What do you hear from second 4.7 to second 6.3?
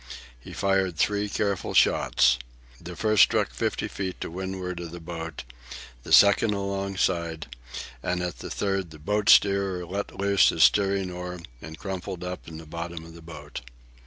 of the boat, the